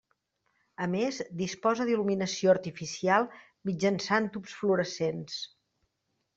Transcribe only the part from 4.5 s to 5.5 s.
fluorescents.